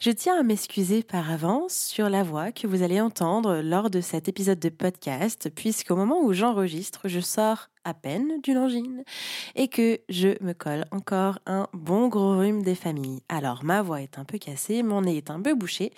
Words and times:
Je 0.00 0.10
tiens 0.10 0.40
à 0.40 0.42
m'excuser 0.42 1.02
par 1.02 1.30
avance 1.30 1.74
sur 1.74 2.08
la 2.08 2.22
voix 2.22 2.52
que 2.52 2.66
vous 2.66 2.82
allez 2.82 3.02
entendre 3.02 3.60
lors 3.60 3.90
de 3.90 4.00
cet 4.00 4.28
épisode 4.28 4.58
de 4.58 4.70
podcast, 4.70 5.50
puisqu'au 5.54 5.94
moment 5.94 6.22
où 6.22 6.32
j'enregistre, 6.32 7.06
je 7.06 7.20
sors 7.20 7.68
à 7.84 7.92
peine 7.92 8.40
d'une 8.40 8.56
angine 8.56 9.04
et 9.56 9.68
que 9.68 10.00
je 10.08 10.42
me 10.42 10.54
colle 10.54 10.86
encore 10.90 11.38
un 11.44 11.68
bon 11.74 12.08
gros 12.08 12.38
rhume 12.38 12.62
des 12.62 12.74
familles. 12.74 13.20
Alors 13.28 13.62
ma 13.62 13.82
voix 13.82 14.00
est 14.00 14.18
un 14.18 14.24
peu 14.24 14.38
cassée, 14.38 14.82
mon 14.82 15.02
nez 15.02 15.18
est 15.18 15.28
un 15.28 15.42
peu 15.42 15.54
bouché, 15.54 15.92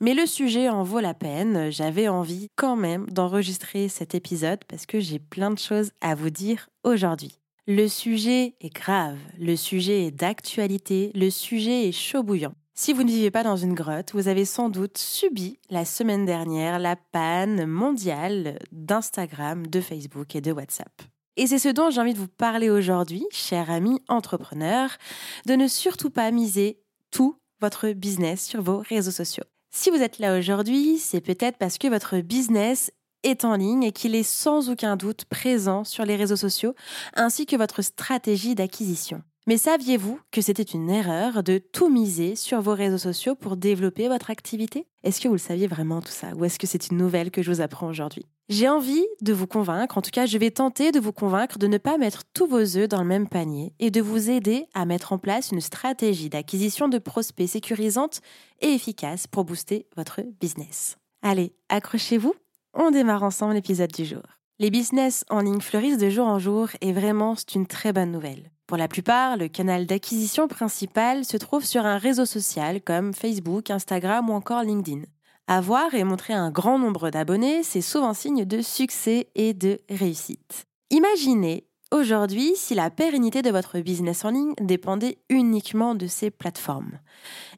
mais 0.00 0.14
le 0.14 0.26
sujet 0.26 0.68
en 0.68 0.82
vaut 0.82 0.98
la 0.98 1.14
peine. 1.14 1.70
J'avais 1.70 2.08
envie 2.08 2.48
quand 2.56 2.74
même 2.74 3.06
d'enregistrer 3.10 3.88
cet 3.88 4.16
épisode 4.16 4.64
parce 4.66 4.86
que 4.86 4.98
j'ai 4.98 5.20
plein 5.20 5.52
de 5.52 5.58
choses 5.60 5.92
à 6.00 6.16
vous 6.16 6.30
dire 6.30 6.68
aujourd'hui. 6.82 7.38
Le 7.68 7.86
sujet 7.86 8.56
est 8.60 8.74
grave, 8.74 9.18
le 9.38 9.54
sujet 9.54 10.06
est 10.06 10.10
d'actualité, 10.10 11.12
le 11.14 11.30
sujet 11.30 11.86
est 11.86 11.92
chaud 11.92 12.24
bouillant. 12.24 12.54
Si 12.82 12.94
vous 12.94 13.02
ne 13.02 13.10
vivez 13.10 13.30
pas 13.30 13.42
dans 13.42 13.58
une 13.58 13.74
grotte, 13.74 14.12
vous 14.14 14.26
avez 14.26 14.46
sans 14.46 14.70
doute 14.70 14.96
subi 14.96 15.58
la 15.68 15.84
semaine 15.84 16.24
dernière 16.24 16.78
la 16.78 16.96
panne 16.96 17.66
mondiale 17.66 18.58
d'Instagram, 18.72 19.66
de 19.66 19.82
Facebook 19.82 20.34
et 20.34 20.40
de 20.40 20.50
WhatsApp. 20.50 21.02
Et 21.36 21.46
c'est 21.46 21.58
ce 21.58 21.68
dont 21.68 21.90
j'ai 21.90 22.00
envie 22.00 22.14
de 22.14 22.18
vous 22.18 22.26
parler 22.26 22.70
aujourd'hui, 22.70 23.26
chers 23.32 23.68
amis 23.68 24.00
entrepreneurs, 24.08 24.96
de 25.44 25.56
ne 25.56 25.68
surtout 25.68 26.08
pas 26.08 26.30
miser 26.30 26.80
tout 27.10 27.36
votre 27.60 27.90
business 27.90 28.46
sur 28.46 28.62
vos 28.62 28.78
réseaux 28.78 29.10
sociaux. 29.10 29.44
Si 29.70 29.90
vous 29.90 30.00
êtes 30.00 30.18
là 30.18 30.38
aujourd'hui, 30.38 30.96
c'est 30.96 31.20
peut-être 31.20 31.58
parce 31.58 31.76
que 31.76 31.88
votre 31.88 32.20
business 32.20 32.90
est 33.24 33.44
en 33.44 33.56
ligne 33.56 33.82
et 33.82 33.92
qu'il 33.92 34.14
est 34.14 34.22
sans 34.22 34.70
aucun 34.70 34.96
doute 34.96 35.26
présent 35.26 35.84
sur 35.84 36.06
les 36.06 36.16
réseaux 36.16 36.34
sociaux, 36.34 36.74
ainsi 37.12 37.44
que 37.44 37.56
votre 37.56 37.82
stratégie 37.82 38.54
d'acquisition. 38.54 39.22
Mais 39.50 39.56
saviez-vous 39.56 40.20
que 40.30 40.42
c'était 40.42 40.62
une 40.62 40.88
erreur 40.90 41.42
de 41.42 41.58
tout 41.58 41.88
miser 41.88 42.36
sur 42.36 42.60
vos 42.60 42.72
réseaux 42.72 42.98
sociaux 42.98 43.34
pour 43.34 43.56
développer 43.56 44.06
votre 44.06 44.30
activité? 44.30 44.86
Est-ce 45.02 45.20
que 45.20 45.26
vous 45.26 45.34
le 45.34 45.40
saviez 45.40 45.66
vraiment 45.66 46.00
tout 46.00 46.12
ça? 46.12 46.28
Ou 46.36 46.44
est-ce 46.44 46.56
que 46.56 46.68
c'est 46.68 46.92
une 46.92 46.98
nouvelle 46.98 47.32
que 47.32 47.42
je 47.42 47.50
vous 47.50 47.60
apprends 47.60 47.88
aujourd'hui? 47.88 48.26
J'ai 48.48 48.68
envie 48.68 49.04
de 49.22 49.32
vous 49.32 49.48
convaincre, 49.48 49.98
en 49.98 50.02
tout 50.02 50.12
cas 50.12 50.26
je 50.26 50.38
vais 50.38 50.52
tenter 50.52 50.92
de 50.92 51.00
vous 51.00 51.10
convaincre 51.10 51.58
de 51.58 51.66
ne 51.66 51.78
pas 51.78 51.98
mettre 51.98 52.22
tous 52.32 52.46
vos 52.46 52.76
œufs 52.76 52.88
dans 52.88 53.02
le 53.02 53.08
même 53.08 53.26
panier 53.26 53.72
et 53.80 53.90
de 53.90 54.00
vous 54.00 54.30
aider 54.30 54.66
à 54.72 54.84
mettre 54.84 55.12
en 55.12 55.18
place 55.18 55.50
une 55.50 55.60
stratégie 55.60 56.28
d'acquisition 56.28 56.86
de 56.86 56.98
prospects 56.98 57.48
sécurisante 57.48 58.20
et 58.60 58.68
efficace 58.68 59.26
pour 59.26 59.44
booster 59.44 59.88
votre 59.96 60.20
business. 60.40 60.96
Allez, 61.22 61.56
accrochez-vous, 61.70 62.34
on 62.72 62.92
démarre 62.92 63.24
ensemble 63.24 63.54
l'épisode 63.54 63.90
du 63.90 64.04
jour. 64.04 64.22
Les 64.60 64.70
business 64.70 65.24
en 65.28 65.40
ligne 65.40 65.60
fleurissent 65.60 65.98
de 65.98 66.08
jour 66.08 66.28
en 66.28 66.38
jour 66.38 66.68
et 66.80 66.92
vraiment 66.92 67.34
c'est 67.34 67.56
une 67.56 67.66
très 67.66 67.92
bonne 67.92 68.12
nouvelle. 68.12 68.52
Pour 68.70 68.76
la 68.76 68.86
plupart, 68.86 69.36
le 69.36 69.48
canal 69.48 69.84
d'acquisition 69.84 70.46
principal 70.46 71.24
se 71.24 71.36
trouve 71.36 71.64
sur 71.64 71.84
un 71.84 71.98
réseau 71.98 72.24
social 72.24 72.80
comme 72.80 73.12
Facebook, 73.12 73.68
Instagram 73.68 74.30
ou 74.30 74.32
encore 74.32 74.62
LinkedIn. 74.62 75.02
Avoir 75.48 75.92
et 75.92 76.04
montrer 76.04 76.34
un 76.34 76.52
grand 76.52 76.78
nombre 76.78 77.10
d'abonnés, 77.10 77.64
c'est 77.64 77.80
souvent 77.80 78.14
signe 78.14 78.44
de 78.44 78.62
succès 78.62 79.28
et 79.34 79.54
de 79.54 79.80
réussite. 79.90 80.66
Imaginez 80.90 81.66
aujourd'hui 81.90 82.52
si 82.54 82.76
la 82.76 82.90
pérennité 82.90 83.42
de 83.42 83.50
votre 83.50 83.80
business 83.80 84.24
en 84.24 84.30
ligne 84.30 84.54
dépendait 84.60 85.18
uniquement 85.30 85.96
de 85.96 86.06
ces 86.06 86.30
plateformes 86.30 87.00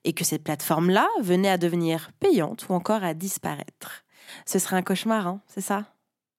et 0.05 0.15
que 0.15 0.25
ces 0.25 0.39
plateformes-là 0.39 1.06
venaient 1.21 1.50
à 1.50 1.59
devenir 1.59 2.11
payantes 2.21 2.71
ou 2.71 2.73
encore 2.73 3.05
à 3.05 3.12
disparaître. 3.12 4.06
Ce 4.47 4.59
serait 4.59 4.77
un 4.77 4.83
cauchemar, 4.83 5.27
hein, 5.27 5.43
c'est 5.47 5.61
ça? 5.61 5.84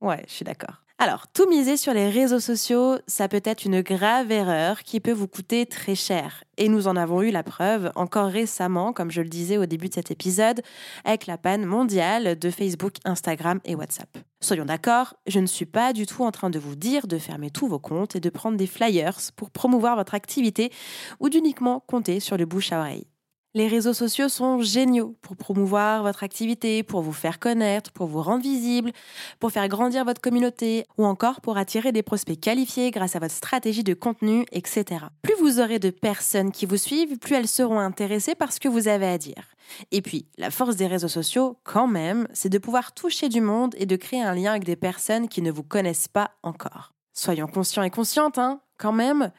Ouais, 0.02 0.24
je 0.28 0.34
suis 0.34 0.46
d'accord. 0.46 0.83
Alors, 1.00 1.28
tout 1.28 1.50
miser 1.50 1.76
sur 1.76 1.94
les 1.94 2.10
réseaux 2.10 2.40
sociaux, 2.40 2.98
ça 3.08 3.28
peut 3.28 3.42
être 3.44 3.66
une 3.66 3.82
grave 3.82 4.32
erreur 4.32 4.84
qui 4.84 5.00
peut 5.00 5.12
vous 5.12 5.28
coûter 5.28 5.66
très 5.66 5.96
cher. 5.96 6.44
Et 6.58 6.70
nous 6.70 6.88
en 6.88 6.96
avons 6.96 7.22
eu 7.24 7.32
la 7.32 7.44
preuve 7.44 7.92
encore 7.96 8.30
récemment, 8.30 8.94
comme 8.94 9.12
je 9.12 9.22
le 9.22 9.28
disais 9.28 9.58
au 9.58 9.66
début 9.66 9.90
de 9.90 9.96
cet 9.96 10.12
épisode, 10.12 10.62
avec 11.04 11.26
la 11.26 11.38
panne 11.38 11.66
mondiale 11.66 12.38
de 12.38 12.50
Facebook, 12.50 12.94
Instagram 13.06 13.60
et 13.66 13.76
WhatsApp. 13.76 14.18
Soyons 14.40 14.66
d'accord, 14.66 15.16
je 15.26 15.40
ne 15.40 15.48
suis 15.48 15.66
pas 15.66 15.94
du 15.94 16.06
tout 16.06 16.24
en 16.24 16.32
train 16.32 16.50
de 16.50 16.60
vous 16.60 16.76
dire 16.76 17.08
de 17.08 17.18
fermer 17.18 17.50
tous 17.50 17.68
vos 17.68 17.80
comptes 17.80 18.16
et 18.16 18.20
de 18.20 18.30
prendre 18.30 18.58
des 18.58 18.68
flyers 18.68 19.18
pour 19.36 19.50
promouvoir 19.50 19.96
votre 19.96 20.14
activité 20.14 20.72
ou 21.20 21.30
d'uniquement 21.30 21.80
compter 21.80 22.20
sur 22.20 22.38
le 22.38 22.46
bouche 22.46 22.72
à 22.72 22.80
oreille. 22.80 23.08
Les 23.56 23.68
réseaux 23.68 23.94
sociaux 23.94 24.30
sont 24.30 24.62
géniaux 24.62 25.16
pour 25.22 25.36
promouvoir 25.36 26.02
votre 26.02 26.24
activité, 26.24 26.82
pour 26.82 27.04
vous 27.04 27.14
faire 27.14 27.38
connaître, 27.38 27.92
pour 27.92 28.08
vous 28.08 28.24
rendre 28.24 28.42
visible, 28.42 28.92
pour 29.40 29.52
faire 29.52 29.68
grandir 29.68 30.06
votre 30.06 30.22
communauté 30.22 30.88
ou 30.98 31.06
encore 31.06 31.40
pour 31.40 31.58
attirer 31.58 31.92
des 31.92 32.02
prospects 32.02 32.40
qualifiés 32.40 32.90
grâce 32.90 33.16
à 33.16 33.20
votre 33.20 33.36
stratégie 33.36 33.84
de 33.84 33.94
contenu, 33.94 34.44
etc. 34.52 35.06
Plus 35.22 35.36
vous 35.36 35.60
aurez 35.60 35.78
de 35.78 35.92
personnes 35.92 36.52
qui 36.52 36.66
vous 36.66 36.78
suivent, 36.78 37.20
plus 37.20 37.36
elles 37.36 37.48
seront 37.48 37.78
intéressées 37.78 38.34
par 38.34 38.52
ce 38.52 38.60
que 38.60 38.68
vous 38.68 38.88
avez 38.88 39.06
à 39.06 39.20
dire. 39.20 39.54
Et 39.92 40.02
puis, 40.02 40.26
la 40.40 40.50
force 40.50 40.76
des 40.76 40.88
réseaux 40.88 41.08
sociaux, 41.08 41.60
quand 41.64 41.88
même, 41.88 42.28
c'est 42.34 42.50
de 42.50 42.58
pouvoir 42.58 42.94
toucher 42.94 43.30
du 43.30 43.40
monde 43.40 43.76
et 43.78 43.86
de 43.86 43.96
créer 43.96 44.24
un 44.24 44.34
lien 44.34 44.50
avec 44.50 44.64
des 44.64 44.76
personnes 44.76 45.30
qui 45.30 45.44
ne 45.44 45.52
vous 45.52 45.64
connaissent 45.64 46.08
pas 46.08 46.32
encore. 46.42 46.94
Soyons 47.14 47.48
conscients 47.48 47.84
et 47.84 47.92
conscientes, 47.92 48.40
hein, 48.40 48.62
quand 48.80 48.94
même. 48.94 49.32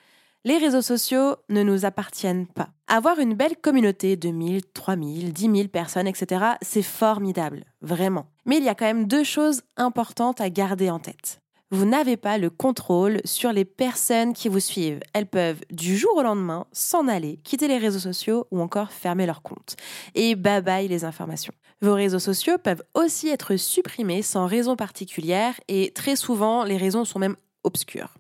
Les 0.47 0.59
réseaux 0.59 0.83
sociaux 0.83 1.37
ne 1.49 1.63
nous 1.63 1.87
appartiennent 1.87 2.47
pas. 2.47 2.69
Avoir 2.87 3.19
une 3.19 3.33
belle 3.33 3.57
communauté 3.57 4.17
de 4.17 4.29
1000, 4.29 4.61
3000, 4.75 5.33
10 5.33 5.43
000 5.43 5.69
personnes, 5.69 6.07
etc., 6.07 6.45
c'est 6.61 6.83
formidable, 6.83 7.65
vraiment. 7.81 8.27
Mais 8.45 8.59
il 8.59 8.65
y 8.65 8.69
a 8.69 8.75
quand 8.75 8.85
même 8.85 9.07
deux 9.07 9.25
choses 9.25 9.63
importantes 9.79 10.43
à 10.43 10.51
garder 10.51 10.91
en 10.91 10.99
tête. 10.99 11.41
Vous 11.71 11.87
n'avez 11.87 12.19
pas 12.19 12.37
le 12.37 12.51
contrôle 12.51 13.23
sur 13.25 13.55
les 13.55 13.65
personnes 13.65 14.35
qui 14.35 14.51
vous 14.51 14.61
suivent. 14.61 15.01
Elles 15.15 15.25
peuvent, 15.25 15.63
du 15.71 15.97
jour 15.97 16.15
au 16.15 16.23
lendemain, 16.23 16.67
s'en 16.73 17.09
aller, 17.09 17.39
quitter 17.43 17.67
les 17.67 17.79
réseaux 17.79 17.99
sociaux 17.99 18.47
ou 18.51 18.61
encore 18.61 18.93
fermer 18.93 19.25
leur 19.25 19.41
compte. 19.41 19.77
Et 20.15 20.35
bye 20.35 20.89
les 20.89 21.07
informations. 21.07 21.55
Vos 21.81 21.95
réseaux 21.95 22.19
sociaux 22.19 22.59
peuvent 22.59 22.83
aussi 22.93 23.29
être 23.29 23.57
supprimés 23.57 24.21
sans 24.21 24.47
raison 24.47 24.77
particulière 24.77 25.59
et 25.69 25.91
très 25.95 26.17
souvent, 26.17 26.65
les 26.65 26.77
raisons 26.77 27.07
sont 27.07 27.19
même 27.19 27.37
obscures. 27.65 28.15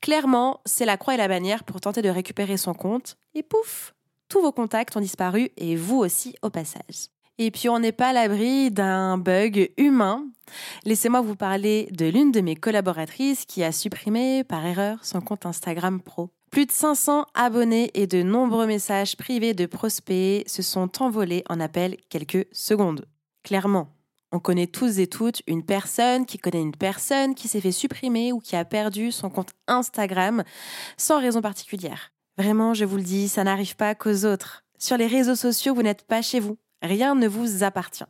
Clairement, 0.00 0.60
c'est 0.64 0.84
la 0.84 0.96
croix 0.96 1.14
et 1.14 1.18
la 1.18 1.28
bannière 1.28 1.64
pour 1.64 1.80
tenter 1.80 2.02
de 2.02 2.08
récupérer 2.08 2.56
son 2.56 2.74
compte, 2.74 3.16
et 3.34 3.42
pouf, 3.42 3.94
tous 4.28 4.40
vos 4.40 4.52
contacts 4.52 4.96
ont 4.96 5.00
disparu 5.00 5.50
et 5.56 5.76
vous 5.76 5.98
aussi 5.98 6.34
au 6.42 6.50
passage. 6.50 7.08
Et 7.38 7.50
puis 7.50 7.68
on 7.68 7.80
n'est 7.80 7.92
pas 7.92 8.08
à 8.08 8.12
l'abri 8.12 8.70
d'un 8.70 9.18
bug 9.18 9.72
humain. 9.76 10.24
Laissez-moi 10.84 11.20
vous 11.20 11.34
parler 11.34 11.88
de 11.90 12.06
l'une 12.06 12.30
de 12.30 12.40
mes 12.40 12.54
collaboratrices 12.54 13.44
qui 13.44 13.64
a 13.64 13.72
supprimé 13.72 14.44
par 14.44 14.64
erreur 14.64 15.04
son 15.04 15.20
compte 15.20 15.46
Instagram 15.46 16.00
Pro. 16.00 16.30
Plus 16.50 16.66
de 16.66 16.72
500 16.72 17.26
abonnés 17.34 17.90
et 17.94 18.06
de 18.06 18.22
nombreux 18.22 18.66
messages 18.66 19.16
privés 19.16 19.54
de 19.54 19.66
prospects 19.66 20.48
se 20.48 20.62
sont 20.62 21.02
envolés 21.02 21.42
en 21.48 21.58
appel 21.58 21.96
quelques 22.08 22.46
secondes. 22.52 23.06
Clairement, 23.42 23.88
on 24.34 24.40
connaît 24.40 24.66
tous 24.66 24.98
et 24.98 25.06
toutes 25.06 25.42
une 25.46 25.64
personne 25.64 26.26
qui 26.26 26.38
connaît 26.38 26.60
une 26.60 26.74
personne 26.74 27.36
qui 27.36 27.46
s'est 27.46 27.60
fait 27.60 27.70
supprimer 27.70 28.32
ou 28.32 28.40
qui 28.40 28.56
a 28.56 28.64
perdu 28.64 29.12
son 29.12 29.30
compte 29.30 29.52
Instagram 29.68 30.42
sans 30.96 31.20
raison 31.20 31.40
particulière. 31.40 32.10
Vraiment, 32.36 32.74
je 32.74 32.84
vous 32.84 32.96
le 32.96 33.04
dis, 33.04 33.28
ça 33.28 33.44
n'arrive 33.44 33.76
pas 33.76 33.94
qu'aux 33.94 34.24
autres. 34.24 34.64
Sur 34.76 34.96
les 34.96 35.06
réseaux 35.06 35.36
sociaux, 35.36 35.72
vous 35.72 35.84
n'êtes 35.84 36.02
pas 36.02 36.20
chez 36.20 36.40
vous. 36.40 36.58
Rien 36.82 37.14
ne 37.14 37.28
vous 37.28 37.62
appartient. 37.62 38.04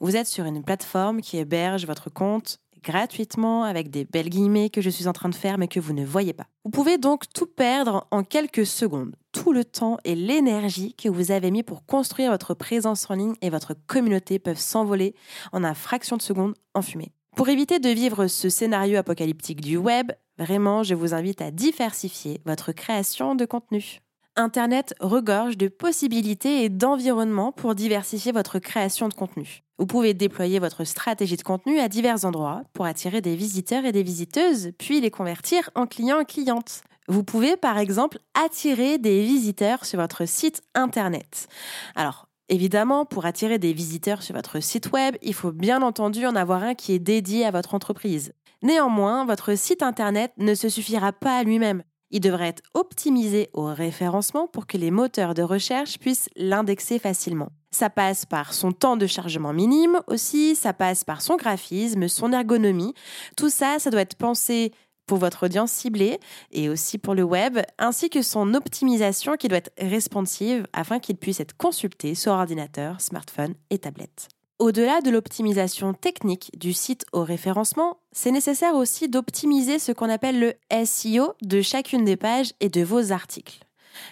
Vous 0.00 0.14
êtes 0.14 0.26
sur 0.26 0.44
une 0.44 0.62
plateforme 0.62 1.22
qui 1.22 1.38
héberge 1.38 1.86
votre 1.86 2.10
compte 2.10 2.58
gratuitement 2.82 3.64
avec 3.64 3.90
des 3.90 4.04
belles 4.04 4.28
guillemets 4.28 4.70
que 4.70 4.80
je 4.80 4.90
suis 4.90 5.08
en 5.08 5.12
train 5.12 5.28
de 5.28 5.34
faire 5.34 5.58
mais 5.58 5.68
que 5.68 5.80
vous 5.80 5.92
ne 5.92 6.04
voyez 6.04 6.32
pas. 6.32 6.46
Vous 6.64 6.70
pouvez 6.70 6.98
donc 6.98 7.24
tout 7.32 7.46
perdre 7.46 8.06
en 8.10 8.22
quelques 8.24 8.66
secondes. 8.66 9.16
Tout 9.32 9.52
le 9.52 9.64
temps 9.64 9.98
et 10.04 10.14
l'énergie 10.14 10.94
que 10.94 11.08
vous 11.08 11.30
avez 11.30 11.50
mis 11.50 11.62
pour 11.62 11.86
construire 11.86 12.30
votre 12.30 12.54
présence 12.54 13.10
en 13.10 13.14
ligne 13.14 13.34
et 13.40 13.50
votre 13.50 13.74
communauté 13.86 14.38
peuvent 14.38 14.58
s'envoler 14.58 15.14
en 15.52 15.64
un 15.64 15.74
fraction 15.74 16.16
de 16.16 16.22
seconde 16.22 16.54
en 16.74 16.82
fumée. 16.82 17.12
Pour 17.36 17.48
éviter 17.48 17.78
de 17.78 17.88
vivre 17.88 18.26
ce 18.26 18.50
scénario 18.50 18.98
apocalyptique 18.98 19.62
du 19.62 19.78
web, 19.78 20.12
vraiment, 20.38 20.82
je 20.82 20.94
vous 20.94 21.14
invite 21.14 21.40
à 21.40 21.50
diversifier 21.50 22.42
votre 22.44 22.72
création 22.72 23.34
de 23.34 23.46
contenu. 23.46 24.00
Internet 24.36 24.94
regorge 25.00 25.58
de 25.58 25.68
possibilités 25.68 26.64
et 26.64 26.70
d'environnements 26.70 27.52
pour 27.52 27.74
diversifier 27.74 28.32
votre 28.32 28.58
création 28.58 29.10
de 29.10 29.12
contenu. 29.14 29.62
Vous 29.78 29.84
pouvez 29.84 30.14
déployer 30.14 30.58
votre 30.58 30.84
stratégie 30.84 31.36
de 31.36 31.42
contenu 31.42 31.78
à 31.78 31.88
divers 31.88 32.24
endroits 32.24 32.62
pour 32.72 32.86
attirer 32.86 33.20
des 33.20 33.36
visiteurs 33.36 33.84
et 33.84 33.92
des 33.92 34.02
visiteuses, 34.02 34.70
puis 34.78 35.02
les 35.02 35.10
convertir 35.10 35.68
en 35.74 35.86
clients 35.86 36.20
et 36.20 36.24
clientes. 36.24 36.82
Vous 37.08 37.24
pouvez 37.24 37.58
par 37.58 37.76
exemple 37.76 38.20
attirer 38.32 38.96
des 38.96 39.22
visiteurs 39.22 39.84
sur 39.84 40.00
votre 40.00 40.26
site 40.26 40.62
internet. 40.74 41.48
Alors, 41.94 42.26
Évidemment, 42.48 43.06
pour 43.06 43.24
attirer 43.24 43.58
des 43.58 43.72
visiteurs 43.72 44.22
sur 44.22 44.34
votre 44.34 44.60
site 44.60 44.92
web, 44.92 45.16
il 45.22 45.32
faut 45.32 45.52
bien 45.52 45.80
entendu 45.80 46.26
en 46.26 46.36
avoir 46.36 46.62
un 46.62 46.74
qui 46.74 46.92
est 46.92 46.98
dédié 46.98 47.46
à 47.46 47.50
votre 47.50 47.72
entreprise. 47.74 48.34
Néanmoins, 48.62 49.24
votre 49.24 49.56
site 49.56 49.82
internet 49.82 50.32
ne 50.36 50.54
se 50.54 50.68
suffira 50.68 51.12
pas 51.12 51.38
à 51.38 51.44
lui-même. 51.44 51.82
Il 52.12 52.20
devrait 52.20 52.48
être 52.48 52.62
optimisé 52.74 53.48
au 53.54 53.64
référencement 53.64 54.46
pour 54.46 54.66
que 54.66 54.76
les 54.76 54.90
moteurs 54.90 55.34
de 55.34 55.42
recherche 55.42 55.98
puissent 55.98 56.28
l'indexer 56.36 56.98
facilement. 56.98 57.48
Ça 57.70 57.88
passe 57.88 58.26
par 58.26 58.52
son 58.52 58.70
temps 58.70 58.98
de 58.98 59.06
chargement 59.06 59.54
minime 59.54 59.98
aussi, 60.06 60.54
ça 60.54 60.74
passe 60.74 61.04
par 61.04 61.22
son 61.22 61.36
graphisme, 61.36 62.06
son 62.06 62.32
ergonomie. 62.32 62.92
Tout 63.36 63.48
ça, 63.48 63.78
ça 63.78 63.90
doit 63.90 64.02
être 64.02 64.16
pensé 64.16 64.72
pour 65.06 65.18
votre 65.18 65.46
audience 65.46 65.72
ciblée 65.72 66.20
et 66.52 66.68
aussi 66.68 66.98
pour 66.98 67.14
le 67.14 67.22
web, 67.22 67.58
ainsi 67.78 68.10
que 68.10 68.22
son 68.22 68.54
optimisation 68.54 69.36
qui 69.36 69.48
doit 69.48 69.58
être 69.58 69.72
responsive 69.78 70.66
afin 70.72 71.00
qu'il 71.00 71.16
puisse 71.16 71.40
être 71.40 71.56
consulté 71.56 72.14
sur 72.14 72.32
ordinateur, 72.32 73.00
smartphone 73.00 73.54
et 73.70 73.78
tablette. 73.78 74.28
Au-delà 74.62 75.00
de 75.00 75.10
l'optimisation 75.10 75.92
technique 75.92 76.52
du 76.56 76.72
site 76.72 77.04
au 77.10 77.24
référencement, 77.24 77.98
c'est 78.12 78.30
nécessaire 78.30 78.76
aussi 78.76 79.08
d'optimiser 79.08 79.80
ce 79.80 79.90
qu'on 79.90 80.08
appelle 80.08 80.38
le 80.38 80.84
SEO 80.84 81.34
de 81.42 81.62
chacune 81.62 82.04
des 82.04 82.16
pages 82.16 82.52
et 82.60 82.68
de 82.68 82.84
vos 82.84 83.10
articles. 83.10 83.64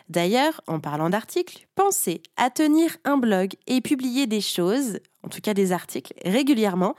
D'ailleurs, 0.08 0.60
en 0.66 0.80
parlant 0.80 1.08
d'articles, 1.08 1.68
pensez 1.76 2.20
à 2.36 2.50
tenir 2.50 2.96
un 3.04 3.16
blog 3.16 3.52
et 3.68 3.80
publier 3.80 4.26
des 4.26 4.40
choses, 4.40 4.98
en 5.22 5.28
tout 5.28 5.40
cas 5.40 5.54
des 5.54 5.72
articles, 5.72 6.14
régulièrement, 6.24 6.94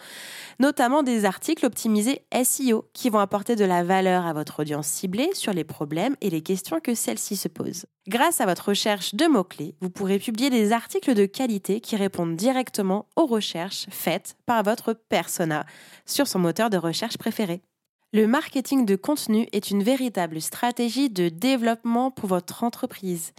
notamment 0.59 1.03
des 1.03 1.25
articles 1.25 1.65
optimisés 1.65 2.21
SEO 2.43 2.89
qui 2.93 3.09
vont 3.09 3.19
apporter 3.19 3.55
de 3.55 3.65
la 3.65 3.83
valeur 3.83 4.25
à 4.25 4.33
votre 4.33 4.61
audience 4.61 4.87
ciblée 4.87 5.29
sur 5.33 5.53
les 5.53 5.63
problèmes 5.63 6.15
et 6.21 6.29
les 6.29 6.41
questions 6.41 6.79
que 6.79 6.95
celle-ci 6.95 7.35
se 7.35 7.47
pose. 7.47 7.85
Grâce 8.07 8.41
à 8.41 8.45
votre 8.45 8.69
recherche 8.69 9.15
de 9.15 9.25
mots-clés, 9.25 9.75
vous 9.81 9.89
pourrez 9.89 10.19
publier 10.19 10.49
des 10.49 10.71
articles 10.71 11.13
de 11.13 11.25
qualité 11.25 11.81
qui 11.81 11.95
répondent 11.95 12.35
directement 12.35 13.07
aux 13.15 13.25
recherches 13.25 13.87
faites 13.89 14.35
par 14.45 14.63
votre 14.63 14.93
persona 14.93 15.65
sur 16.05 16.27
son 16.27 16.39
moteur 16.39 16.69
de 16.69 16.77
recherche 16.77 17.17
préféré. 17.17 17.61
Le 18.13 18.27
marketing 18.27 18.85
de 18.85 18.97
contenu 18.97 19.47
est 19.53 19.71
une 19.71 19.83
véritable 19.83 20.41
stratégie 20.41 21.09
de 21.09 21.29
développement 21.29 22.11
pour 22.11 22.27
votre 22.27 22.65
entreprise. 22.65 23.31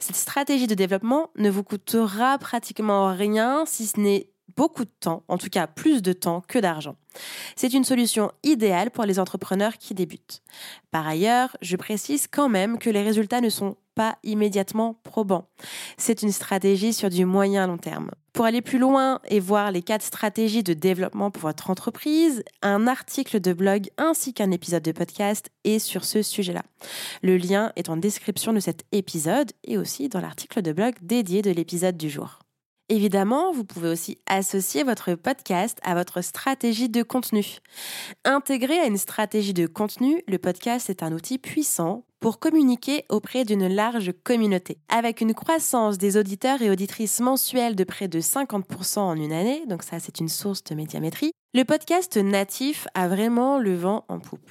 Cette 0.00 0.16
stratégie 0.16 0.66
de 0.66 0.74
développement 0.74 1.30
ne 1.36 1.48
vous 1.48 1.62
coûtera 1.62 2.36
pratiquement 2.38 3.14
rien 3.14 3.62
si 3.66 3.86
ce 3.86 4.00
n'est 4.00 4.28
beaucoup 4.56 4.84
de 4.84 4.90
temps, 4.98 5.22
en 5.28 5.38
tout 5.38 5.48
cas 5.48 5.68
plus 5.68 6.02
de 6.02 6.12
temps 6.12 6.42
que 6.48 6.58
d'argent. 6.58 6.96
C'est 7.54 7.72
une 7.72 7.84
solution 7.84 8.32
idéale 8.42 8.90
pour 8.90 9.04
les 9.04 9.20
entrepreneurs 9.20 9.78
qui 9.78 9.94
débutent. 9.94 10.42
Par 10.90 11.06
ailleurs, 11.06 11.56
je 11.62 11.76
précise 11.76 12.26
quand 12.26 12.48
même 12.48 12.78
que 12.78 12.90
les 12.90 13.02
résultats 13.02 13.40
ne 13.40 13.48
sont 13.48 13.76
pas 13.94 14.18
immédiatement 14.24 14.98
probants. 15.04 15.46
C'est 15.98 16.22
une 16.22 16.32
stratégie 16.32 16.92
sur 16.92 17.10
du 17.10 17.24
moyen 17.24 17.68
long 17.68 17.78
terme. 17.78 18.10
Pour 18.36 18.44
aller 18.44 18.60
plus 18.60 18.78
loin 18.78 19.20
et 19.28 19.40
voir 19.40 19.70
les 19.70 19.80
quatre 19.80 20.02
stratégies 20.02 20.62
de 20.62 20.74
développement 20.74 21.30
pour 21.30 21.40
votre 21.40 21.70
entreprise, 21.70 22.44
un 22.60 22.86
article 22.86 23.40
de 23.40 23.54
blog 23.54 23.88
ainsi 23.96 24.34
qu'un 24.34 24.50
épisode 24.50 24.82
de 24.82 24.92
podcast 24.92 25.48
est 25.64 25.78
sur 25.78 26.04
ce 26.04 26.20
sujet-là. 26.20 26.62
Le 27.22 27.38
lien 27.38 27.72
est 27.76 27.88
en 27.88 27.96
description 27.96 28.52
de 28.52 28.60
cet 28.60 28.84
épisode 28.92 29.52
et 29.64 29.78
aussi 29.78 30.10
dans 30.10 30.20
l'article 30.20 30.60
de 30.60 30.72
blog 30.72 30.96
dédié 31.00 31.40
de 31.40 31.50
l'épisode 31.50 31.96
du 31.96 32.10
jour. 32.10 32.45
Évidemment, 32.88 33.50
vous 33.50 33.64
pouvez 33.64 33.88
aussi 33.88 34.18
associer 34.26 34.84
votre 34.84 35.16
podcast 35.16 35.78
à 35.82 35.96
votre 35.96 36.22
stratégie 36.22 36.88
de 36.88 37.02
contenu. 37.02 37.58
Intégré 38.24 38.78
à 38.78 38.86
une 38.86 38.96
stratégie 38.96 39.54
de 39.54 39.66
contenu, 39.66 40.22
le 40.28 40.38
podcast 40.38 40.88
est 40.88 41.02
un 41.02 41.10
outil 41.10 41.38
puissant 41.38 42.04
pour 42.20 42.38
communiquer 42.38 43.04
auprès 43.08 43.44
d'une 43.44 43.66
large 43.66 44.12
communauté. 44.22 44.78
Avec 44.88 45.20
une 45.20 45.34
croissance 45.34 45.98
des 45.98 46.16
auditeurs 46.16 46.62
et 46.62 46.70
auditrices 46.70 47.18
mensuelles 47.18 47.74
de 47.74 47.82
près 47.82 48.06
de 48.06 48.20
50% 48.20 49.00
en 49.00 49.16
une 49.16 49.32
année, 49.32 49.66
donc 49.66 49.82
ça 49.82 49.98
c'est 49.98 50.20
une 50.20 50.28
source 50.28 50.62
de 50.62 50.76
médiamétrie, 50.76 51.32
le 51.54 51.64
podcast 51.64 52.16
natif 52.16 52.86
a 52.94 53.08
vraiment 53.08 53.58
le 53.58 53.74
vent 53.74 54.04
en 54.08 54.20
poupe. 54.20 54.48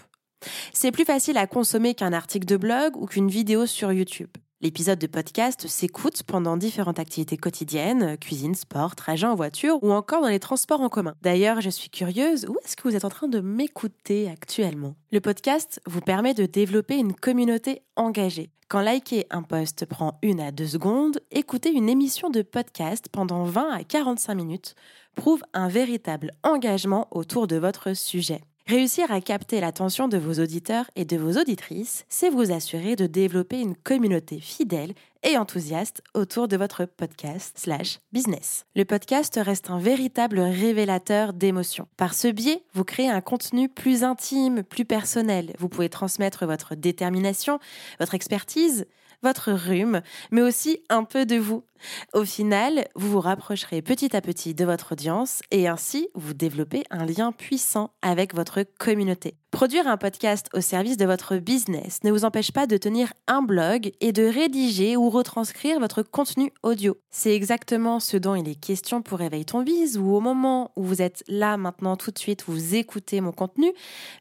C'est 0.74 0.92
plus 0.92 1.06
facile 1.06 1.38
à 1.38 1.48
consommer 1.48 1.96
qu'un 1.96 2.12
article 2.12 2.46
de 2.46 2.58
blog 2.58 2.98
ou 2.98 3.06
qu'une 3.06 3.30
vidéo 3.30 3.66
sur 3.66 3.94
YouTube. 3.94 4.30
L'épisode 4.62 5.00
de 5.00 5.08
podcast 5.08 5.68
s'écoute 5.68 6.24
pendant 6.24 6.56
différentes 6.56 6.98
activités 6.98 7.36
quotidiennes, 7.36 8.18
cuisine, 8.18 8.56
sport, 8.56 8.96
trajet 8.96 9.28
en 9.28 9.36
voiture 9.36 9.84
ou 9.84 9.92
encore 9.92 10.22
dans 10.22 10.30
les 10.30 10.40
transports 10.40 10.80
en 10.80 10.88
commun. 10.88 11.14
D'ailleurs, 11.22 11.60
je 11.60 11.70
suis 11.70 11.90
curieuse, 11.90 12.46
où 12.48 12.56
est-ce 12.64 12.78
que 12.78 12.88
vous 12.88 12.96
êtes 12.96 13.04
en 13.04 13.10
train 13.10 13.28
de 13.28 13.42
m'écouter 13.42 14.30
actuellement? 14.30 14.96
Le 15.12 15.20
podcast 15.20 15.82
vous 15.86 16.00
permet 16.00 16.34
de 16.34 16.46
développer 16.46 16.96
une 16.96 17.14
communauté 17.14 17.82
engagée. 17.98 18.50
Quand 18.70 18.80
liker 18.80 19.26
un 19.30 19.44
post 19.44 19.86
prend 19.88 20.20
une 20.22 20.40
à 20.40 20.54
deux 20.54 20.68
secondes, 20.68 21.20
écouter 21.32 21.72
une 21.72 21.90
émission 21.90 22.30
de 22.30 22.42
podcast 22.42 23.10
pendant 23.12 23.44
20 23.44 23.72
à 23.72 23.84
45 23.84 24.36
minutes 24.36 24.76
prouve 25.16 25.44
un 25.54 25.68
véritable 25.68 26.32
engagement 26.44 27.10
autour 27.12 27.48
de 27.48 27.58
votre 27.58 27.94
sujet. 27.94 28.42
Réussir 28.68 29.12
à 29.12 29.22
capter 29.22 29.62
l'attention 29.62 30.08
de 30.08 30.18
vos 30.18 30.42
auditeurs 30.42 30.90
et 30.96 31.06
de 31.06 31.18
vos 31.18 31.40
auditrices, 31.40 32.04
c'est 32.10 32.32
vous 32.32 32.52
assurer 32.52 32.96
de 32.96 33.06
développer 33.06 33.60
une 33.60 33.76
communauté 33.76 34.40
fidèle 34.40 34.96
et 35.22 35.38
enthousiaste 35.38 36.02
autour 36.16 36.48
de 36.48 36.58
votre 36.58 36.86
podcast 36.86 37.60
slash 37.60 38.00
business. 38.12 38.66
Le 38.76 38.84
podcast 38.84 39.40
reste 39.40 39.70
un 39.70 39.78
véritable 39.78 40.40
révélateur 40.40 41.34
d'émotions. 41.34 41.88
Par 41.96 42.16
ce 42.16 42.28
biais, 42.28 42.64
vous 42.74 42.84
créez 42.84 43.08
un 43.08 43.22
contenu 43.22 43.70
plus 43.70 44.04
intime, 44.04 44.64
plus 44.64 44.86
personnel. 44.86 45.54
Vous 45.60 45.70
pouvez 45.70 45.90
transmettre 45.90 46.48
votre 46.48 46.74
détermination, 46.74 47.60
votre 48.00 48.16
expertise, 48.16 48.88
votre 49.24 49.52
rhume, 49.52 50.02
mais 50.32 50.42
aussi 50.42 50.84
un 50.90 51.04
peu 51.04 51.26
de 51.26 51.38
vous. 51.38 51.64
Au 52.14 52.26
final, 52.26 52.88
vous 52.96 53.12
vous 53.12 53.20
rapprocherez 53.20 53.82
petit 53.82 54.16
à 54.16 54.22
petit 54.22 54.54
de 54.54 54.66
votre 54.66 54.94
audience 54.94 55.42
et 55.52 55.68
ainsi 55.68 56.10
vous 56.16 56.34
développez 56.34 56.84
un 56.90 57.06
lien 57.06 57.32
puissant 57.32 57.92
avec 58.02 58.34
votre 58.34 58.64
communauté. 58.80 59.36
Produire 59.56 59.88
un 59.88 59.96
podcast 59.96 60.50
au 60.54 60.60
service 60.60 60.98
de 60.98 61.06
votre 61.06 61.38
business 61.38 62.04
ne 62.04 62.12
vous 62.12 62.26
empêche 62.26 62.52
pas 62.52 62.68
de 62.68 62.76
tenir 62.76 63.14
un 63.26 63.42
blog 63.42 63.94
et 64.02 64.12
de 64.12 64.24
rédiger 64.24 64.98
ou 64.98 65.10
retranscrire 65.10 65.80
votre 65.80 66.04
contenu 66.04 66.52
audio. 66.62 66.98
C'est 67.10 67.34
exactement 67.34 68.02
ce 68.02 68.18
dont 68.18 68.36
il 68.36 68.50
est 68.50 68.60
question 68.60 69.02
pour 69.02 69.20
Réveille 69.20 69.46
ton 69.46 69.62
bise 69.62 69.98
ou 69.98 70.14
au 70.14 70.20
moment 70.20 70.74
où 70.76 70.84
vous 70.84 71.02
êtes 71.02 71.24
là 71.30 71.56
maintenant 71.56 71.96
tout 71.96 72.12
de 72.12 72.20
suite, 72.20 72.44
vous 72.50 72.76
écoutez 72.76 73.22
mon 73.22 73.32
contenu, 73.32 73.72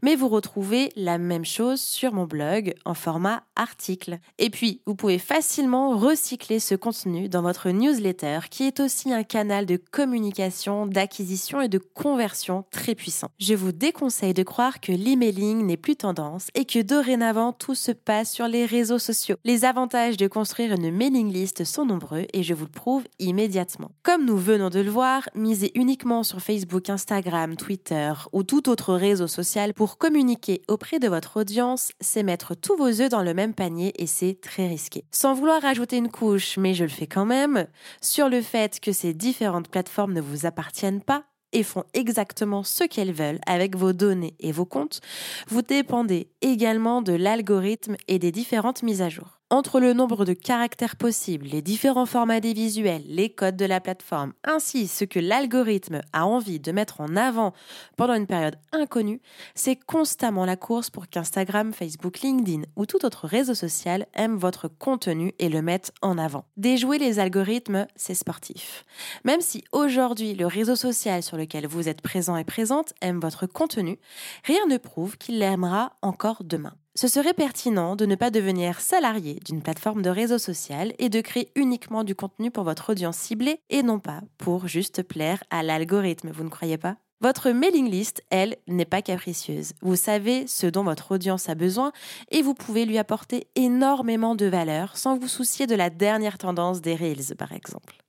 mais 0.05 0.15
vous 0.15 0.29
retrouvez 0.29 0.93
la 0.95 1.19
même 1.19 1.45
chose 1.45 1.81
sur 1.81 2.13
mon 2.13 2.27
blog 2.27 2.73
en 2.85 2.95
format 2.95 3.43
article. 3.57 4.21
Et 4.39 4.51
puis, 4.51 4.83
vous 4.87 4.95
pouvez 4.95 5.19
facilement 5.19 5.99
recycler 5.99 6.61
ce 6.61 6.77
contenu 6.77 7.29
dans 7.29 7.43
votre 7.43 7.71
newsletter 7.71 8.39
qui 8.51 8.69
est 8.69 8.79
aussi 8.79 9.13
un 9.13 9.25
canal 9.25 9.67
de 9.67 9.81
communication, 9.91 10.87
d'acquisition 10.87 11.61
et 11.61 11.69
de 11.69 11.79
conversion 11.79 12.67
très 12.71 12.95
puissant. 12.95 13.31
Je 13.41 13.55
vous 13.55 13.73
déconseille 13.73 14.33
de 14.33 14.45
croire 14.45 14.79
que 14.79 14.93
l'emailing 15.33 15.65
n'est 15.65 15.77
plus 15.77 15.97
tendance 15.97 16.49
et 16.55 16.65
que 16.65 16.83
dorénavant 16.83 17.53
tout 17.53 17.75
se 17.75 17.93
passe 17.93 18.33
sur 18.33 18.49
les 18.49 18.67
réseaux 18.67 18.99
sociaux. 18.99 19.37
Les 19.45 19.65
avantages 19.65 20.17
de 20.17 20.27
construire 20.27 20.73
une 20.73 20.91
mailing 20.91 21.33
list 21.33 21.65
sont 21.65 21.87
nombreux 21.87 22.27
et 22.33 22.43
je 22.43 22.55
vous 22.55 22.65
le 22.65 22.71
prouve 22.71 23.05
immédiatement. 23.19 23.91
Comme 24.03 24.25
nous 24.25 24.37
venons 24.37 24.71
de 24.71 24.81
le 24.81 24.91
voir, 24.91 25.29
misez 25.35 25.73
uniquement 25.75 26.23
sur 26.23 26.41
Facebook, 26.41 26.91
Instagram, 26.91 27.57
Twitter 27.57 28.13
ou 28.33 28.43
tout 28.43 28.69
autre 28.69 28.95
réseau 28.95 29.27
social 29.27 29.75
pour 29.75 29.99
communiquer 29.99 30.63
auprès 30.69 30.99
de 30.99 31.09
votre 31.09 31.41
audience, 31.41 31.93
c'est 32.01 32.23
mettre 32.23 32.55
tous 32.55 32.77
vos 32.77 33.01
œufs 33.01 33.11
dans 33.11 33.23
le 33.23 33.35
même 33.35 33.55
panier 33.55 33.93
et 33.99 34.07
c'est 34.07 34.39
très 34.41 34.67
risqué. 34.67 35.05
Sans 35.11 35.35
vouloir 35.35 35.65
ajouter 35.65 35.97
une 35.97 36.11
couche, 36.11 36.59
mais 36.59 36.75
je 36.75 36.85
le 36.85 36.91
fais 36.91 37.07
quand 37.07 37.27
même, 37.27 37.67
sur 38.01 38.29
le 38.29 38.43
fait 38.43 38.81
que 38.81 38.93
ces 38.93 39.15
différentes 39.15 39.69
plateformes 39.69 40.13
ne 40.13 40.21
vous 40.21 40.47
appartiennent 40.47 41.03
pas 41.03 41.25
et 41.55 41.63
font 41.63 41.85
exactement 41.95 42.63
ce 42.63 42.85
qu'elles 42.85 43.13
veulent 43.13 43.41
avec 43.47 43.77
vos 43.77 43.95
données 43.95 44.35
et 44.41 44.53
vos 44.53 44.67
comptes, 44.67 45.01
vous 45.49 45.63
dépendez 45.63 46.29
également 46.43 47.01
de 47.01 47.15
l'algorithme 47.15 47.97
et 48.09 48.19
des 48.19 48.33
différentes 48.33 48.83
mises 48.83 49.01
à 49.01 49.09
jour 49.09 49.41
entre 49.51 49.79
le 49.79 49.93
nombre 49.93 50.25
de 50.25 50.33
caractères 50.33 50.97
possibles, 50.97 51.47
les 51.47 51.63
différents 51.63 52.07
formats 52.07 52.41
des 52.41 52.53
visuels, 52.53 53.05
les 53.07 53.31
codes 53.31 53.57
de 53.57 53.65
la 53.65 53.81
plateforme, 53.81 54.33
ainsi 54.43 54.89
ce 54.89 55.05
que 55.05 55.21
l'algorithme 55.21 56.01
a 56.13 56.27
envie 56.27 56.61
de 56.61 56.73
mettre 56.73 57.01
en 57.01 57.15
avant 57.17 57.53
pendant 57.97 58.15
une 58.15 58.27
période 58.27 58.57
inconnue, 58.73 59.21
c'est 59.55 59.77
constamment 59.77 60.45
la 60.45 60.57
course 60.57 60.91
pour 60.91 61.09
qu'Instagram, 61.09 61.73
Facebook, 61.73 62.21
LinkedIn 62.21 62.63
ou 62.77 62.87
tout 62.87 63.05
autre 63.05 63.27
réseau 63.27 63.55
social 63.55 64.07
aime 64.15 64.37
votre 64.37 64.69
contenu 64.69 65.33
et 65.39 65.49
le 65.49 65.63
mette 65.63 65.93
en 66.03 66.19
avant. 66.19 66.47
Déjouer 66.57 66.99
les 66.99 67.19
algorithmes, 67.19 67.87
c'est 67.97 68.15
sportif. 68.15 68.85
Même 69.25 69.41
si 69.41 69.65
aujourd'hui 69.73 70.35
le 70.35 70.47
réseau 70.47 70.77
social 70.77 71.23
sur 71.23 71.37
lequel 71.37 71.67
vous 71.67 71.89
êtes 71.89 72.03
présent 72.03 72.37
et 72.37 72.45
présente 72.45 72.95
aime 73.01 73.21
votre 73.21 73.47
contenu, 73.47 73.99
rien 74.45 74.67
ne 74.69 74.79
prouve 74.79 75.17
qu'il 75.19 75.39
l'aimera 75.39 75.93
encore 76.03 76.43
demain. 76.45 76.75
Ce 76.97 77.09
serait 77.09 77.35
pertinent 77.35 77.97
de 77.97 78.07
ne 78.07 78.15
pas 78.15 78.31
devenir 78.31 78.81
salarié 78.81 79.41
d'une 79.45 79.63
plateforme 79.63 80.03
de 80.03 80.11
réseau 80.11 80.39
social 80.39 80.93
et 80.99 81.09
de 81.09 81.21
créer 81.21 81.51
uniquement 81.57 82.05
du 82.05 82.15
contenu 82.15 82.51
pour 82.53 82.63
votre 82.63 82.91
audience 82.93 83.17
ciblée 83.17 83.61
et 83.69 83.83
non 83.83 83.99
pas 83.99 84.21
pour 84.39 84.69
juste 84.69 85.03
plaire 85.03 85.43
à 85.51 85.63
l'algorithme, 85.63 86.31
vous 86.31 86.45
ne 86.45 86.51
croyez 86.51 86.79
pas? 86.79 86.97
Votre 87.21 87.51
mailing 87.51 87.91
list, 87.91 88.23
elle, 88.31 88.57
n'est 88.69 88.85
pas 88.85 89.03
capricieuse. 89.03 89.73
Vous 89.81 89.97
savez 89.97 90.47
ce 90.47 90.67
dont 90.67 90.85
votre 90.85 91.13
audience 91.13 91.49
a 91.49 91.55
besoin 91.55 91.91
et 92.31 92.43
vous 92.43 92.55
pouvez 92.55 92.85
lui 92.85 92.99
apporter 92.99 93.49
énormément 93.55 94.35
de 94.35 94.47
valeur 94.47 94.97
sans 94.97 95.17
vous 95.17 95.29
soucier 95.29 95.67
de 95.67 95.75
la 95.75 95.91
dernière 95.91 96.39
tendance 96.39 96.81
des 96.81 96.95
Reels, 96.95 97.35
par 97.37 97.53
exemple. 97.53 98.04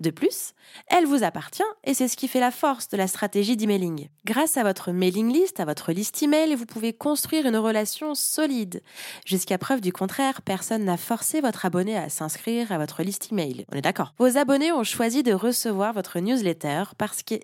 De 0.00 0.10
plus, 0.10 0.52
elle 0.88 1.06
vous 1.06 1.24
appartient 1.24 1.62
et 1.84 1.94
c'est 1.94 2.08
ce 2.08 2.16
qui 2.16 2.28
fait 2.28 2.40
la 2.40 2.50
force 2.50 2.88
de 2.88 2.96
la 2.96 3.06
stratégie 3.06 3.56
d'emailing. 3.56 4.08
Grâce 4.24 4.56
à 4.56 4.62
votre 4.62 4.92
mailing 4.92 5.32
list, 5.32 5.60
à 5.60 5.64
votre 5.64 5.92
liste 5.92 6.22
email, 6.22 6.54
vous 6.54 6.66
pouvez 6.66 6.92
construire 6.92 7.46
une 7.46 7.56
relation 7.56 8.14
solide. 8.14 8.82
Jusqu'à 9.24 9.58
preuve 9.58 9.80
du 9.80 9.92
contraire, 9.92 10.42
personne 10.42 10.84
n'a 10.84 10.96
forcé 10.96 11.40
votre 11.40 11.64
abonné 11.64 11.96
à 11.96 12.08
s'inscrire 12.08 12.72
à 12.72 12.78
votre 12.78 13.02
liste 13.02 13.32
email. 13.32 13.64
On 13.72 13.76
est 13.76 13.82
d'accord? 13.82 14.14
Vos 14.18 14.36
abonnés 14.36 14.72
ont 14.72 14.84
choisi 14.84 15.22
de 15.22 15.32
recevoir 15.32 15.92
votre 15.92 16.18
newsletter 16.18 16.84
parce 16.98 17.22
qu'ils 17.22 17.40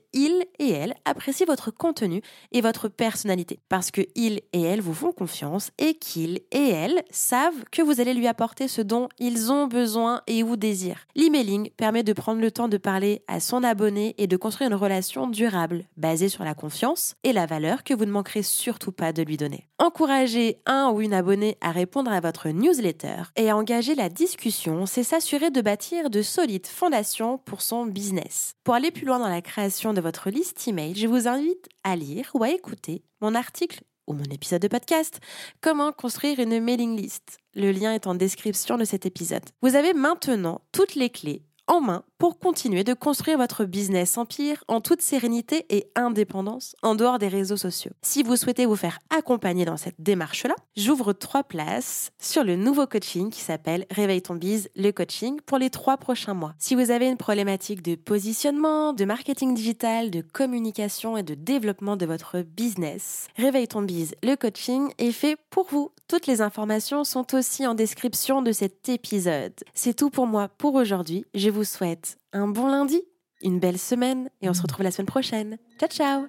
et 0.59 0.71
elles 0.71 0.95
apprécient 1.05 1.47
votre 1.47 1.71
contenu 1.71 2.23
et 2.53 2.61
votre 2.61 2.89
personnalité. 2.89 3.61
Parce 3.69 3.91
qu'ils 3.91 4.41
et 4.53 4.63
elles 4.63 4.81
vous 4.81 4.95
font 4.95 5.13
confiance 5.13 5.71
et 5.79 5.95
qu'ils 5.95 6.41
et 6.51 6.69
elles 6.71 7.03
savent 7.11 7.65
que 7.71 7.83
vous 7.83 8.01
allez 8.01 8.15
lui 8.15 8.27
apporter 8.27 8.69
ce 8.69 8.83
dont 8.83 9.09
ils 9.19 9.53
ont 9.53 9.67
besoin 9.67 10.23
et 10.27 10.43
ou 10.43 10.57
désirent. 10.57 11.07
L'emailing 11.15 11.71
permet 11.77 12.03
de 12.03 12.12
prendre 12.13 12.41
le 12.41 12.51
temps 12.51 12.69
de 12.69 12.77
parler 12.77 13.23
à 13.29 13.41
son 13.41 13.65
abonné 13.65 14.15
et 14.19 14.27
de 14.27 14.37
construire 14.37 14.71
une 14.71 14.77
relation 14.77 15.27
durable, 15.27 15.85
basée 15.97 16.29
sur 16.29 16.45
la 16.45 16.55
confiance 16.55 17.15
et 17.25 17.33
la 17.33 17.47
valeur 17.47 17.85
que 17.85 17.95
vous 17.95 18.05
ne 18.05 18.11
manquerez 18.11 18.43
surtout 18.43 18.93
pas 18.93 19.13
de 19.13 19.23
lui 19.23 19.37
donner. 19.37 19.69
Encourager 19.79 20.61
un 20.67 20.91
ou 20.91 21.01
une 21.01 21.15
abonnée 21.15 21.57
à 21.61 21.71
répondre 21.71 22.13
à 22.13 22.21
votre 22.21 22.49
newsletter 22.49 23.23
et 23.37 23.51
à 23.51 23.57
engager 23.57 23.95
la 23.95 24.09
discussion, 24.09 24.87
c'est 24.87 25.03
s'assurer 25.03 25.51
de 25.51 25.61
bâtir 25.61 26.11
de 26.11 26.23
solides 26.23 26.67
fondations 26.67 27.39
pour 27.39 27.63
son 27.63 27.87
business. 27.87 28.55
Pour 28.65 28.75
aller 28.75 28.91
plus 28.91 29.07
loin 29.07 29.19
dans 29.19 29.29
la 29.29 29.43
création 29.43 29.93
de 29.93 30.01
votre 30.01 30.31
liste 30.31 30.67
email, 30.69 30.95
je 30.95 31.07
vous 31.07 31.29
invite 31.29 31.69
à 31.85 31.97
lire 31.97 32.31
ou 32.35 32.45
à 32.45 32.51
écouter 32.51 33.03
mon 33.21 33.35
article 33.35 33.83
ou 34.07 34.15
mon 34.15 34.25
épisode 34.25 34.63
de 34.63 34.69
podcast, 34.69 35.21
Comment 35.61 35.93
construire 35.93 36.41
une 36.41 36.61
mailing 36.61 36.97
list. 36.97 37.39
Le 37.55 37.71
lien 37.71 37.93
est 37.93 38.07
en 38.07 38.15
description 38.15 38.77
de 38.77 38.85
cet 38.85 39.07
épisode. 39.07 39.45
Vous 39.63 39.77
avez 39.77 39.93
maintenant 39.93 40.63
toutes 40.73 40.95
les 40.95 41.11
clés 41.11 41.43
en 41.69 41.81
main 41.81 42.03
pour 42.23 42.39
continuer 42.39 42.85
de 42.85 42.95
construire 42.95 43.37
votre 43.37 43.65
business 43.65 44.17
empire 44.17 44.63
en 44.69 44.81
toute 44.81 45.03
sérénité 45.03 45.67
et 45.71 45.91
indépendance 45.97 46.77
en 46.81 46.95
dehors 46.95 47.19
des 47.19 47.27
réseaux 47.27 47.57
sociaux. 47.57 47.91
Si 48.01 48.23
vous 48.23 48.37
souhaitez 48.37 48.65
vous 48.65 48.77
faire 48.77 49.01
accompagner 49.11 49.65
dans 49.65 49.77
cette 49.77 50.01
démarche-là, 50.01 50.55
j'ouvre 50.77 51.15
trois 51.15 51.43
places 51.43 52.13
sur 52.21 52.45
le 52.45 52.55
nouveau 52.55 52.87
coaching 52.87 53.31
qui 53.31 53.41
s'appelle 53.41 53.87
Réveille 53.91 54.23
ton 54.23 54.37
bise, 54.37 54.69
le 54.77 54.93
coaching 54.93 55.41
pour 55.41 55.59
les 55.59 55.69
trois 55.69 55.97
prochains 55.97 56.33
mois. 56.33 56.55
Si 56.61 56.77
vous 56.77 56.93
avez 56.93 57.09
une 57.09 57.17
problématique 57.17 57.83
de 57.83 57.97
positionnement, 57.97 58.93
de 58.93 59.05
marketing 59.05 59.53
digital, 59.53 60.13
de 60.13 60.21
communication 60.21 61.17
et 61.17 61.25
de 61.25 61.35
développement 61.35 61.97
de 61.97 62.07
votre 62.07 62.43
business, 62.43 63.27
Réveille 63.37 63.67
ton 63.67 63.83
bise, 63.83 64.15
le 64.23 64.37
coaching 64.37 64.93
est 64.99 65.11
fait 65.11 65.37
pour 65.51 65.67
vous. 65.73 65.91
Toutes 66.07 66.29
les 66.29 66.41
informations 66.41 67.03
sont 67.03 67.35
aussi 67.35 67.67
en 67.67 67.75
description 67.75 68.43
de 68.43 68.53
cet 68.53 68.89
épisode. 68.89 69.55
C'est 69.75 69.95
tout 69.95 70.11
pour 70.11 70.29
moi 70.29 70.47
pour 70.59 70.75
aujourd'hui. 70.75 71.25
Je 71.35 71.51
vous 71.51 71.65
souhaite 71.65 72.12
un 72.33 72.49
bon 72.49 72.69
lundi, 72.69 73.03
une 73.43 73.59
belle 73.59 73.79
semaine 73.79 74.31
et 74.41 74.49
on 74.49 74.55
se 74.55 74.63
retrouve 74.63 74.85
la 74.85 74.91
semaine 74.91 75.07
prochaine. 75.07 75.59
Ciao 75.79 75.89
ciao 75.89 76.27